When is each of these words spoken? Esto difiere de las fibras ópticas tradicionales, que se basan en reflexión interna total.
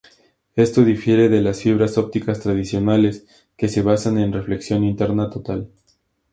Esto 0.55 0.83
difiere 0.83 1.29
de 1.29 1.41
las 1.41 1.61
fibras 1.61 1.95
ópticas 1.99 2.39
tradicionales, 2.39 3.27
que 3.55 3.67
se 3.67 3.83
basan 3.83 4.17
en 4.17 4.33
reflexión 4.33 4.83
interna 4.83 5.29
total. 5.29 5.69